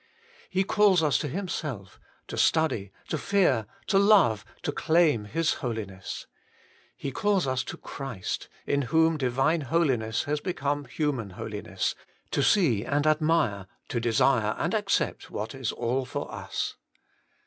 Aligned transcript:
He 0.49 0.63
calls 0.63 1.03
us 1.03 1.19
to 1.19 1.27
Himself, 1.27 1.99
to 2.27 2.35
study, 2.35 2.91
to 3.09 3.19
fear, 3.19 3.67
to 3.85 3.99
love, 3.99 4.43
to 4.63 4.71
claim 4.71 5.25
His 5.25 5.53
Holiness. 5.61 6.25
He 6.97 7.11
calls 7.11 7.45
us 7.45 7.63
to 7.65 7.77
Christ, 7.77 8.49
in 8.65 8.81
whom 8.89 9.15
Divine 9.15 9.61
Holiness 9.61 10.25
became 10.43 10.85
human 10.85 11.29
Holiness, 11.37 11.93
to 12.31 12.41
see 12.41 12.83
and 12.83 13.05
admire, 13.05 13.67
to 13.89 13.99
desire 13.99 14.55
and 14.57 14.73
accept 14.73 15.29
what 15.29 15.53
is 15.53 15.71
all 15.71 16.05
for 16.05 16.31
us. 16.33 16.77